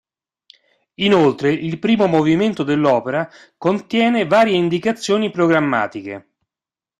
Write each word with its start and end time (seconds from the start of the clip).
Inoltre 0.95 1.51
il 1.53 1.77
primo 1.77 2.07
movimento 2.07 2.63
dell'opera 2.63 3.29
contiene 3.55 4.25
varie 4.25 4.57
indicazioni 4.57 5.29
programmatiche. 5.29 6.29